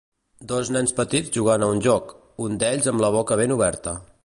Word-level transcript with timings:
Dos 0.51 0.71
nens 0.75 0.93
petits 0.99 1.35
jugant 1.35 1.65
a 1.65 1.67
un 1.75 1.83
joc, 1.89 2.09
un 2.47 2.59
d'ells 2.65 2.91
amb 2.93 3.07
la 3.07 3.13
boca 3.19 3.41
ben 3.45 3.57
oberta. 3.61 3.99